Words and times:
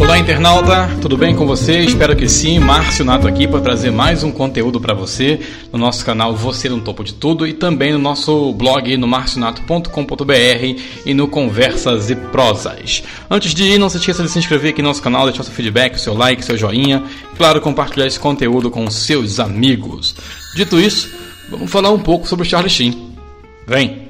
Olá, 0.00 0.18
internauta, 0.18 0.88
tudo 1.02 1.14
bem 1.18 1.36
com 1.36 1.46
você? 1.46 1.80
Espero 1.80 2.16
que 2.16 2.26
sim. 2.26 2.58
Márcio 2.58 3.04
Nato 3.04 3.28
aqui 3.28 3.46
para 3.46 3.60
trazer 3.60 3.90
mais 3.90 4.24
um 4.24 4.32
conteúdo 4.32 4.80
para 4.80 4.94
você 4.94 5.38
no 5.70 5.78
nosso 5.78 6.02
canal 6.06 6.34
Você 6.34 6.70
no 6.70 6.80
Topo 6.80 7.04
de 7.04 7.12
Tudo 7.12 7.46
e 7.46 7.52
também 7.52 7.92
no 7.92 7.98
nosso 7.98 8.50
blog 8.54 8.96
no 8.96 9.06
marcionato.com.br 9.06 10.80
e 11.04 11.12
no 11.12 11.28
Conversas 11.28 12.08
e 12.08 12.16
Prosas. 12.16 13.02
Antes 13.30 13.54
de 13.54 13.64
ir, 13.64 13.78
não 13.78 13.90
se 13.90 13.98
esqueça 13.98 14.22
de 14.22 14.30
se 14.30 14.38
inscrever 14.38 14.70
aqui 14.70 14.80
no 14.80 14.88
nosso 14.88 15.02
canal, 15.02 15.26
deixar 15.26 15.42
seu 15.42 15.52
feedback, 15.52 16.00
seu 16.00 16.14
like, 16.14 16.42
seu 16.42 16.56
joinha, 16.56 17.04
claro, 17.36 17.60
compartilhar 17.60 18.06
esse 18.06 18.18
conteúdo 18.18 18.70
com 18.70 18.90
seus 18.90 19.38
amigos. 19.38 20.14
Dito 20.56 20.80
isso, 20.80 21.10
vamos 21.50 21.70
falar 21.70 21.90
um 21.90 22.00
pouco 22.00 22.26
sobre 22.26 22.46
o 22.46 22.50
Charlie 22.50 22.70
Sheen. 22.70 23.14
Vem! 23.66 24.09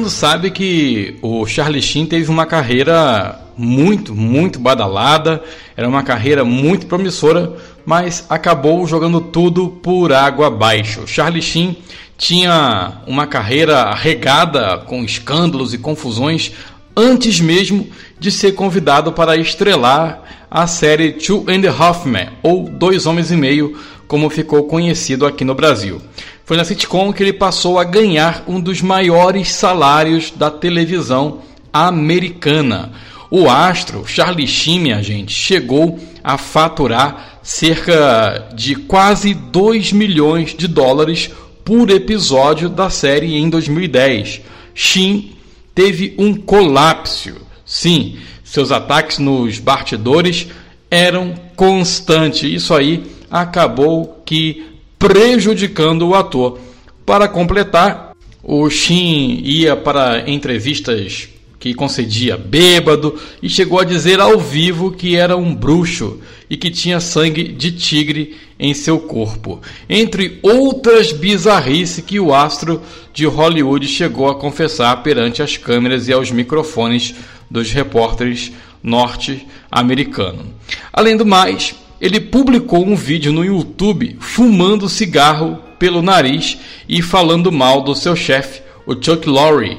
Mundo 0.00 0.08
sabe 0.08 0.50
que 0.50 1.18
o 1.20 1.44
Charlie 1.44 1.82
Sheen 1.82 2.06
teve 2.06 2.30
uma 2.30 2.46
carreira 2.46 3.38
muito, 3.54 4.14
muito 4.14 4.58
badalada, 4.58 5.42
era 5.76 5.86
uma 5.86 6.02
carreira 6.02 6.42
muito 6.42 6.86
promissora, 6.86 7.54
mas 7.84 8.24
acabou 8.30 8.86
jogando 8.86 9.20
tudo 9.20 9.68
por 9.68 10.10
água 10.10 10.46
abaixo. 10.46 11.06
Charlie 11.06 11.42
Sheen 11.42 11.76
tinha 12.16 13.02
uma 13.06 13.26
carreira 13.26 13.92
regada 13.92 14.78
com 14.86 15.04
escândalos 15.04 15.74
e 15.74 15.78
confusões 15.78 16.52
antes 16.96 17.38
mesmo 17.38 17.86
de 18.18 18.30
ser 18.30 18.52
convidado 18.52 19.12
para 19.12 19.36
estrelar 19.36 20.22
a 20.50 20.66
série 20.66 21.12
Two 21.12 21.44
and 21.46 21.68
a 21.68 21.70
Half 21.70 22.06
Men, 22.06 22.30
ou 22.42 22.70
Dois 22.70 23.04
Homens 23.04 23.30
e 23.30 23.36
Meio, 23.36 23.78
como 24.08 24.30
ficou 24.30 24.64
conhecido 24.64 25.26
aqui 25.26 25.44
no 25.44 25.54
Brasil. 25.54 26.00
Foi 26.44 26.56
na 26.56 26.64
sitcom 26.64 27.12
que 27.12 27.22
ele 27.22 27.32
passou 27.32 27.78
a 27.78 27.84
ganhar 27.84 28.44
um 28.46 28.60
dos 28.60 28.82
maiores 28.82 29.52
salários 29.52 30.30
da 30.30 30.50
televisão 30.50 31.40
americana. 31.72 32.92
O 33.30 33.48
astro 33.48 34.04
Charlie 34.06 34.48
Sheen, 34.48 34.80
minha 34.80 35.02
gente, 35.02 35.32
chegou 35.32 35.98
a 36.22 36.36
faturar 36.36 37.38
cerca 37.42 38.48
de 38.54 38.74
quase 38.74 39.32
2 39.32 39.92
milhões 39.92 40.54
de 40.54 40.66
dólares 40.66 41.30
por 41.64 41.90
episódio 41.90 42.68
da 42.68 42.90
série 42.90 43.36
em 43.36 43.48
2010. 43.48 44.40
Sheen 44.74 45.36
teve 45.74 46.14
um 46.18 46.34
colapso. 46.34 47.36
Sim, 47.64 48.18
seus 48.42 48.72
ataques 48.72 49.18
nos 49.18 49.60
bastidores 49.60 50.48
eram 50.90 51.34
constantes. 51.54 52.42
Isso 52.42 52.74
aí 52.74 53.04
acabou 53.30 54.22
que 54.26 54.69
prejudicando 55.00 56.06
o 56.06 56.14
ator. 56.14 56.60
Para 57.06 57.26
completar, 57.26 58.12
o 58.42 58.68
Shin 58.68 59.40
ia 59.42 59.74
para 59.74 60.30
entrevistas 60.30 61.30
que 61.58 61.74
concedia 61.74 62.36
bêbado 62.36 63.18
e 63.42 63.48
chegou 63.48 63.80
a 63.80 63.84
dizer 63.84 64.20
ao 64.20 64.38
vivo 64.38 64.92
que 64.92 65.16
era 65.16 65.36
um 65.36 65.54
bruxo 65.54 66.20
e 66.48 66.56
que 66.56 66.70
tinha 66.70 67.00
sangue 67.00 67.44
de 67.44 67.72
tigre 67.72 68.36
em 68.58 68.74
seu 68.74 68.98
corpo. 68.98 69.60
Entre 69.88 70.38
outras 70.42 71.12
bizarrices 71.12 72.04
que 72.04 72.20
o 72.20 72.34
astro 72.34 72.82
de 73.12 73.26
Hollywood 73.26 73.86
chegou 73.86 74.28
a 74.28 74.34
confessar 74.34 75.02
perante 75.02 75.42
as 75.42 75.56
câmeras 75.56 76.08
e 76.08 76.12
aos 76.12 76.30
microfones 76.30 77.14
dos 77.50 77.70
repórteres 77.72 78.52
norte-americanos. 78.82 80.46
Além 80.92 81.16
do 81.16 81.26
mais, 81.26 81.74
ele 82.00 82.20
publicou 82.20 82.86
um 82.86 82.96
vídeo 82.96 83.32
no 83.32 83.44
YouTube 83.44 84.16
fumando 84.18 84.88
cigarro 84.88 85.58
pelo 85.78 86.00
nariz 86.00 86.58
e 86.88 87.02
falando 87.02 87.52
mal 87.52 87.82
do 87.82 87.94
seu 87.94 88.16
chefe, 88.16 88.62
o 88.86 88.94
Chuck 88.94 89.28
Lorre, 89.28 89.78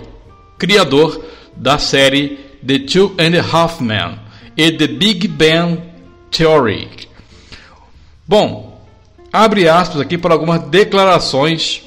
criador 0.58 1.26
da 1.56 1.78
série 1.78 2.40
The 2.66 2.80
Two 2.80 3.16
and 3.18 3.38
a 3.38 3.42
Half 3.42 3.82
Men 3.82 4.20
e 4.56 4.72
The 4.72 4.88
Big 4.88 5.28
Bang 5.28 5.82
Theory. 6.30 6.88
Bom, 8.28 8.86
abre 9.34 9.68
aspas 9.68 10.00
aqui 10.00 10.18
para 10.18 10.34
algumas 10.34 10.62
declarações 10.64 11.82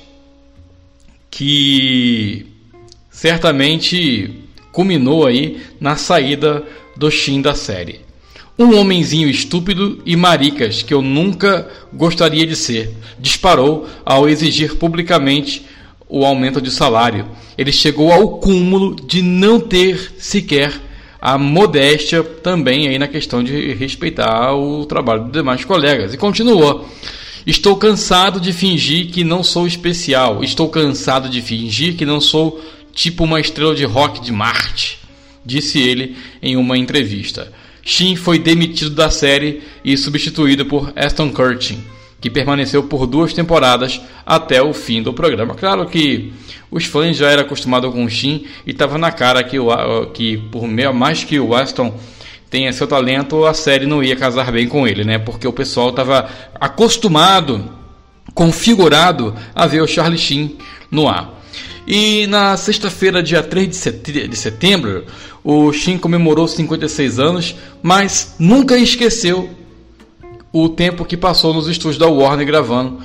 que 1.30 2.46
certamente 3.10 4.42
culminou 4.72 5.26
aí 5.26 5.62
na 5.80 5.96
saída 5.96 6.64
do 6.96 7.10
Shin 7.10 7.40
da 7.40 7.54
série. 7.54 8.00
Um 8.56 8.78
homenzinho 8.78 9.28
estúpido 9.28 10.00
e 10.06 10.14
maricas 10.14 10.82
que 10.82 10.94
eu 10.94 11.02
nunca 11.02 11.68
gostaria 11.92 12.46
de 12.46 12.54
ser, 12.54 12.94
disparou 13.18 13.88
ao 14.04 14.28
exigir 14.28 14.76
publicamente 14.76 15.66
o 16.08 16.24
aumento 16.24 16.60
de 16.60 16.70
salário. 16.70 17.26
Ele 17.58 17.72
chegou 17.72 18.12
ao 18.12 18.38
cúmulo 18.38 18.94
de 18.94 19.22
não 19.22 19.58
ter 19.58 20.12
sequer 20.18 20.80
a 21.20 21.36
modéstia 21.36 22.22
também 22.22 22.86
aí 22.86 22.98
na 22.98 23.08
questão 23.08 23.42
de 23.42 23.72
respeitar 23.72 24.54
o 24.54 24.84
trabalho 24.86 25.24
dos 25.24 25.32
demais 25.32 25.64
colegas. 25.64 26.14
E 26.14 26.16
continuou. 26.16 26.88
Estou 27.46 27.76
cansado 27.76 28.38
de 28.38 28.52
fingir 28.52 29.10
que 29.10 29.24
não 29.24 29.42
sou 29.42 29.66
especial. 29.66 30.44
Estou 30.44 30.68
cansado 30.68 31.28
de 31.28 31.42
fingir 31.42 31.96
que 31.96 32.06
não 32.06 32.20
sou 32.20 32.62
tipo 32.92 33.24
uma 33.24 33.40
estrela 33.40 33.74
de 33.74 33.84
rock 33.84 34.20
de 34.20 34.30
Marte, 34.30 34.98
disse 35.44 35.80
ele 35.80 36.16
em 36.40 36.56
uma 36.56 36.78
entrevista. 36.78 37.52
Shin 37.84 38.16
foi 38.16 38.38
demitido 38.38 38.90
da 38.90 39.10
série 39.10 39.62
e 39.84 39.96
substituído 39.96 40.64
por 40.64 40.92
Aston 40.96 41.30
Kutcher, 41.30 41.76
que 42.20 42.30
permaneceu 42.30 42.84
por 42.84 43.06
duas 43.06 43.34
temporadas 43.34 44.00
até 44.24 44.62
o 44.62 44.72
fim 44.72 45.02
do 45.02 45.12
programa. 45.12 45.54
Claro 45.54 45.86
que 45.86 46.32
os 46.70 46.86
fãs 46.86 47.16
já 47.16 47.30
eram 47.30 47.42
acostumados 47.42 47.92
com 47.92 48.04
o 48.04 48.08
Shin 48.08 48.46
e 48.66 48.70
estava 48.70 48.96
na 48.96 49.12
cara 49.12 49.44
que, 49.44 49.58
o, 49.58 50.06
que 50.06 50.38
por 50.38 50.66
mais 50.66 51.22
que 51.22 51.38
o 51.38 51.54
Aston 51.54 51.94
tenha 52.48 52.72
seu 52.72 52.86
talento, 52.86 53.44
a 53.44 53.52
série 53.52 53.84
não 53.84 54.02
ia 54.02 54.16
casar 54.16 54.50
bem 54.50 54.66
com 54.66 54.86
ele, 54.86 55.04
né? 55.04 55.18
Porque 55.18 55.46
o 55.46 55.52
pessoal 55.52 55.90
estava 55.90 56.28
acostumado, 56.58 57.70
configurado 58.32 59.34
a 59.54 59.66
ver 59.66 59.82
o 59.82 59.86
Charlie 59.86 60.18
Sheen 60.18 60.56
no 60.90 61.08
ar. 61.08 61.43
E 61.86 62.26
na 62.26 62.56
sexta-feira, 62.56 63.22
dia 63.22 63.42
3 63.42 63.68
de 64.28 64.36
setembro, 64.36 65.04
o 65.42 65.70
Shin 65.72 65.98
comemorou 65.98 66.48
56 66.48 67.18
anos, 67.18 67.54
mas 67.82 68.34
nunca 68.38 68.78
esqueceu 68.78 69.50
o 70.52 70.68
tempo 70.68 71.04
que 71.04 71.16
passou 71.16 71.52
nos 71.52 71.68
estúdios 71.68 71.98
da 71.98 72.06
Warner 72.06 72.46
gravando, 72.46 73.00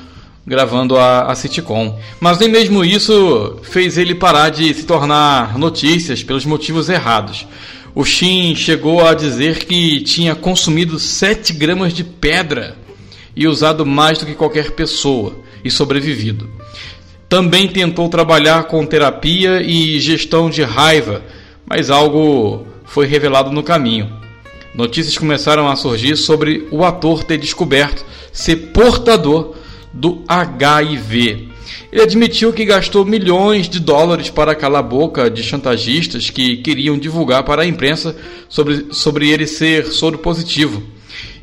gravando 0.45 0.97
a, 0.97 1.23
a 1.31 1.35
sitcom. 1.35 1.99
Mas 2.19 2.37
nem 2.37 2.47
mesmo 2.47 2.85
isso 2.85 3.59
fez 3.63 3.97
ele 3.97 4.15
parar 4.15 4.49
de 4.49 4.73
se 4.73 4.83
tornar 4.83 5.57
notícias 5.57 6.23
pelos 6.23 6.45
motivos 6.45 6.87
errados. 6.89 7.45
O 7.93 8.05
Shin 8.05 8.55
chegou 8.55 9.05
a 9.05 9.13
dizer 9.13 9.65
que 9.65 10.01
tinha 10.01 10.35
consumido 10.35 10.99
7 10.99 11.53
gramas 11.53 11.91
de 11.93 12.03
pedra 12.03 12.77
e 13.35 13.47
usado 13.47 13.85
mais 13.85 14.19
do 14.19 14.25
que 14.25 14.35
qualquer 14.35 14.71
pessoa 14.71 15.35
e 15.63 15.71
sobrevivido. 15.71 16.49
Também 17.29 17.67
tentou 17.67 18.09
trabalhar 18.09 18.63
com 18.63 18.85
terapia 18.85 19.61
e 19.61 19.99
gestão 19.99 20.49
de 20.49 20.63
raiva 20.63 21.21
mas 21.69 21.91
algo 21.91 22.65
foi 22.83 23.05
revelado 23.05 23.51
no 23.51 23.61
caminho. 23.61 24.11
Notícias 24.73 25.17
começaram 25.17 25.67
a 25.69 25.75
surgir 25.75 26.17
sobre 26.17 26.67
o 26.71 26.83
ator 26.83 27.23
ter 27.23 27.37
descoberto 27.37 28.03
ser 28.31 28.55
portador 28.73 29.55
do 29.93 30.23
HIV. 30.27 31.47
Ele 31.91 32.01
admitiu 32.01 32.51
que 32.51 32.65
gastou 32.65 33.05
milhões 33.05 33.69
de 33.69 33.79
dólares 33.79 34.29
para 34.29 34.55
calar 34.55 34.79
a 34.79 34.83
boca 34.83 35.29
de 35.29 35.43
chantagistas 35.43 36.29
que 36.29 36.57
queriam 36.57 36.97
divulgar 36.97 37.43
para 37.43 37.61
a 37.61 37.65
imprensa 37.65 38.15
sobre, 38.47 38.87
sobre 38.91 39.29
ele 39.29 39.45
ser 39.45 39.85
soro 39.87 40.17
positivo 40.17 40.81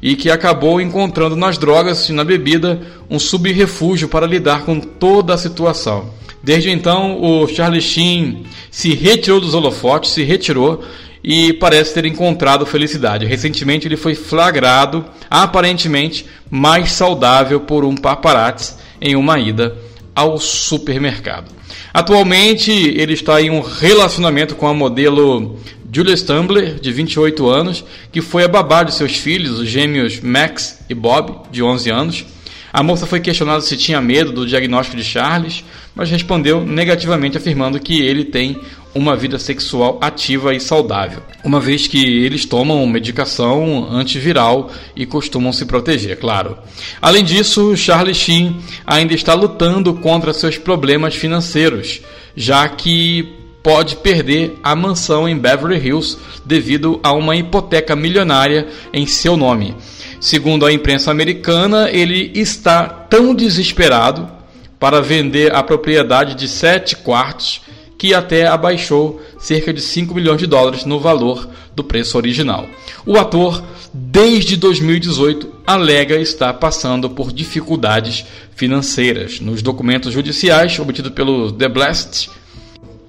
e 0.02 0.16
que 0.16 0.30
acabou 0.30 0.80
encontrando 0.80 1.36
nas 1.36 1.58
drogas 1.58 2.08
e 2.08 2.12
na 2.12 2.24
bebida 2.24 2.80
um 3.08 3.18
subrefúgio 3.18 4.08
para 4.08 4.26
lidar 4.26 4.64
com 4.64 4.78
toda 4.80 5.34
a 5.34 5.38
situação. 5.38 6.10
Desde 6.42 6.70
então, 6.70 7.20
o 7.20 7.48
Charlie 7.48 7.80
Sheen 7.80 8.44
se 8.70 8.94
retirou 8.94 9.40
dos 9.40 9.54
holofotes, 9.54 10.12
se 10.12 10.22
retirou 10.22 10.84
e 11.24 11.52
parece 11.54 11.92
ter 11.92 12.04
encontrado 12.04 12.64
felicidade. 12.64 13.26
Recentemente, 13.26 13.88
ele 13.88 13.96
foi 13.96 14.14
flagrado, 14.14 15.04
aparentemente 15.28 16.24
mais 16.48 16.92
saudável, 16.92 17.60
por 17.60 17.84
um 17.84 17.96
paparazzi 17.96 18.74
em 19.00 19.16
uma 19.16 19.38
ida 19.38 19.76
ao 20.16 20.38
supermercado. 20.38 21.52
Atualmente, 21.92 22.72
ele 22.72 23.12
está 23.12 23.40
em 23.40 23.50
um 23.50 23.60
relacionamento 23.60 24.54
com 24.54 24.66
a 24.66 24.72
modelo 24.72 25.58
Julia 25.92 26.16
Stumbler, 26.16 26.80
de 26.80 26.90
28 26.90 27.48
anos, 27.48 27.84
que 28.10 28.22
foi 28.22 28.44
a 28.44 28.48
babá 28.48 28.82
de 28.82 28.94
seus 28.94 29.16
filhos, 29.16 29.60
os 29.60 29.68
gêmeos 29.68 30.20
Max 30.20 30.80
e 30.88 30.94
Bob, 30.94 31.48
de 31.50 31.62
11 31.62 31.90
anos. 31.90 32.24
A 32.72 32.82
moça 32.82 33.06
foi 33.06 33.20
questionada 33.20 33.60
se 33.60 33.76
tinha 33.76 34.00
medo 34.00 34.32
do 34.32 34.46
diagnóstico 34.46 34.96
de 34.96 35.04
Charles, 35.04 35.64
mas 35.94 36.10
respondeu 36.10 36.64
negativamente, 36.64 37.36
afirmando 37.36 37.80
que 37.80 38.00
ele 38.02 38.24
tem 38.24 38.60
uma 38.96 39.14
vida 39.14 39.38
sexual 39.38 39.98
ativa 40.00 40.54
e 40.54 40.60
saudável, 40.60 41.22
uma 41.44 41.60
vez 41.60 41.86
que 41.86 42.02
eles 42.24 42.44
tomam 42.44 42.86
medicação 42.86 43.88
antiviral 43.90 44.70
e 44.96 45.04
costumam 45.04 45.52
se 45.52 45.66
proteger, 45.66 46.18
claro. 46.18 46.56
Além 47.00 47.22
disso, 47.22 47.76
Charles 47.76 48.16
Sheen 48.16 48.56
ainda 48.86 49.14
está 49.14 49.34
lutando 49.34 49.92
contra 49.94 50.32
seus 50.32 50.56
problemas 50.56 51.14
financeiros, 51.14 52.00
já 52.34 52.66
que 52.68 53.34
pode 53.62 53.96
perder 53.96 54.56
a 54.62 54.74
mansão 54.74 55.28
em 55.28 55.36
Beverly 55.36 55.76
Hills 55.76 56.16
devido 56.44 57.00
a 57.02 57.12
uma 57.12 57.36
hipoteca 57.36 57.94
milionária 57.96 58.68
em 58.92 59.06
seu 59.06 59.36
nome. 59.36 59.74
Segundo 60.20 60.64
a 60.64 60.72
imprensa 60.72 61.10
americana, 61.10 61.90
ele 61.90 62.30
está 62.34 62.84
tão 62.84 63.34
desesperado 63.34 64.30
para 64.78 65.00
vender 65.00 65.54
a 65.54 65.62
propriedade 65.62 66.34
de 66.34 66.48
sete 66.48 66.96
quartos 66.96 67.60
que 67.98 68.14
até 68.14 68.46
abaixou 68.46 69.20
cerca 69.38 69.72
de 69.72 69.80
5 69.80 70.14
milhões 70.14 70.38
de 70.38 70.46
dólares 70.46 70.84
no 70.84 71.00
valor 71.00 71.48
do 71.74 71.82
preço 71.82 72.16
original. 72.16 72.66
O 73.04 73.16
ator, 73.16 73.62
desde 73.92 74.56
2018, 74.56 75.52
alega 75.66 76.16
estar 76.16 76.54
passando 76.54 77.08
por 77.10 77.32
dificuldades 77.32 78.24
financeiras. 78.54 79.40
Nos 79.40 79.62
documentos 79.62 80.12
judiciais 80.12 80.78
obtidos 80.78 81.12
pelo 81.12 81.52
The 81.52 81.68
Blast, 81.68 82.30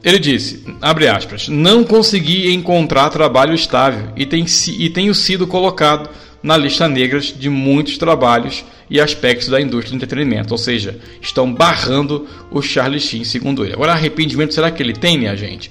ele 0.04 0.20
disse, 0.20 0.64
abre 0.82 1.08
aspas, 1.08 1.50
não 1.50 1.84
consegui 1.84 2.54
encontrar 2.54 3.10
trabalho 3.10 3.54
estável 3.54 4.10
e, 4.16 4.24
e 4.24 4.90
tenho 4.90 5.14
sido 5.14 5.48
colocado 5.48 6.10
na 6.42 6.56
lista 6.56 6.88
negra 6.88 7.20
de 7.20 7.50
muitos 7.50 7.98
trabalhos 7.98 8.64
e 8.90 9.02
aspectos 9.02 9.50
da 9.50 9.60
indústria 9.60 9.92
do 9.92 9.96
entretenimento, 9.96 10.54
ou 10.54 10.58
seja, 10.58 10.98
estão 11.22 11.52
barrando 11.52 12.28
o 12.52 12.62
Charlie 12.62 13.00
Sheen, 13.00 13.24
segundo 13.24 13.66
ele. 13.66 13.74
Agora, 13.74 13.94
arrependimento 13.94 14.54
será 14.54 14.72
que 14.72 14.82
ele 14.82 14.94
tem, 14.94 15.18
minha 15.18 15.36
gente? 15.36 15.70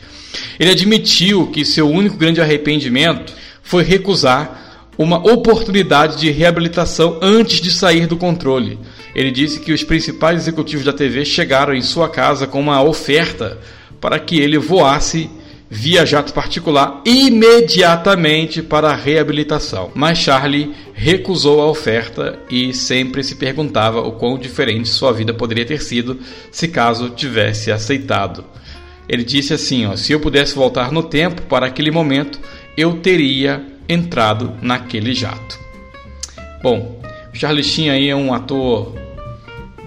Ele 0.59 0.71
admitiu 0.71 1.47
que 1.47 1.65
seu 1.65 1.89
único 1.89 2.17
grande 2.17 2.41
arrependimento 2.41 3.33
foi 3.63 3.83
recusar 3.83 4.65
uma 4.99 5.19
oportunidade 5.19 6.19
de 6.19 6.31
reabilitação 6.31 7.19
antes 7.23 7.61
de 7.61 7.71
sair 7.71 8.07
do 8.07 8.17
controle. 8.17 8.79
Ele 9.15 9.31
disse 9.31 9.61
que 9.61 9.73
os 9.73 9.83
principais 9.83 10.41
executivos 10.41 10.85
da 10.85 10.93
TV 10.93 11.25
chegaram 11.25 11.75
em 11.75 11.83
sua 11.83 12.09
casa 12.09 12.47
com 12.47 12.61
uma 12.61 12.83
oferta 12.83 13.59
para 14.01 14.19
que 14.19 14.39
ele 14.39 14.59
voasse 14.59 15.31
via 15.69 16.07
jato 16.07 16.33
particular 16.33 17.03
imediatamente 17.05 18.63
para 18.63 18.91
a 18.91 18.95
reabilitação. 18.95 19.91
Mas 19.95 20.19
Charlie 20.19 20.73
recusou 20.95 21.61
a 21.61 21.67
oferta 21.67 22.39
e 22.49 22.73
sempre 22.73 23.25
se 23.25 23.35
perguntava 23.35 24.01
o 24.01 24.13
quão 24.13 24.39
diferente 24.39 24.89
sua 24.89 25.13
vida 25.13 25.35
poderia 25.35 25.67
ter 25.67 25.83
sido 25.83 26.19
se 26.51 26.69
caso 26.69 27.11
tivesse 27.11 27.71
aceitado. 27.73 28.45
Ele 29.09 29.25
disse 29.25 29.55
assim: 29.55 29.87
ó, 29.87 29.97
se 29.97 30.13
eu 30.13 30.21
pudesse 30.21 30.55
voltar 30.55 30.91
no 30.93 31.03
tempo 31.03 31.43
para 31.43 31.67
aquele 31.67 31.91
momento, 31.91 32.41
eu 32.77 32.95
teria 32.95 33.65
entrado 33.89 34.55
naquele 34.61 35.15
jato. 35.15 35.59
Bom, 36.63 37.01
Charlie 37.33 37.63
Sheen 37.63 37.91
aí 37.91 38.09
é 38.09 38.17
um 38.17 38.33
ator 38.33 39.06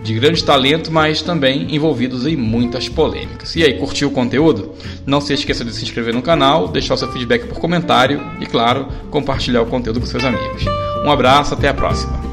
de 0.03 0.13
grande 0.13 0.43
talento, 0.43 0.91
mas 0.91 1.21
também 1.21 1.73
envolvidos 1.73 2.25
em 2.25 2.35
muitas 2.35 2.87
polêmicas. 2.87 3.55
E 3.55 3.63
aí, 3.63 3.77
curtiu 3.77 4.07
o 4.07 4.11
conteúdo? 4.11 4.73
Não 5.05 5.19
se 5.19 5.33
esqueça 5.33 5.65
de 5.65 5.73
se 5.73 5.83
inscrever 5.83 6.13
no 6.13 6.21
canal, 6.21 6.67
deixar 6.67 6.93
o 6.93 6.97
seu 6.97 7.11
feedback 7.11 7.47
por 7.47 7.59
comentário 7.59 8.21
e, 8.39 8.45
claro, 8.45 8.87
compartilhar 9.09 9.61
o 9.61 9.65
conteúdo 9.65 9.99
com 9.99 10.05
seus 10.05 10.23
amigos. 10.23 10.63
Um 11.05 11.11
abraço, 11.11 11.53
até 11.53 11.67
a 11.67 11.73
próxima! 11.73 12.28